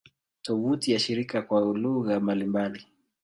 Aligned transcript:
Tovuti 0.41 0.91
ya 0.91 0.99
shirika 0.99 1.41
kwa 1.41 1.61
lugha 1.61 2.19
mbalimbali 2.19 2.85